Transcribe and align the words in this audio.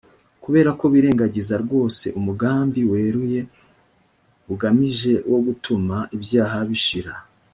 kubera 0.43 0.69
ko 0.79 0.85
birengagiza 0.93 1.55
rwose 1.63 2.05
umugambi 2.19 2.81
weruye 2.91 3.41
bugamije 4.47 5.13
wo 5.31 5.39
gutuma 5.45 5.95
ibyaha 6.15 6.59
bishira 6.69 7.13